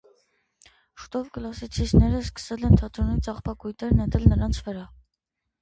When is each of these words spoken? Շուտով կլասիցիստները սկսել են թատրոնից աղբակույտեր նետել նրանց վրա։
Շուտով 1.01 1.27
կլասիցիստները 1.35 2.21
սկսել 2.29 2.65
են 2.71 2.81
թատրոնից 2.81 3.31
աղբակույտեր 3.35 3.95
նետել 4.01 4.27
նրանց 4.35 4.63
վրա։ 4.71 4.89